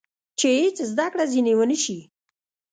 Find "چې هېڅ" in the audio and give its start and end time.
0.39-0.77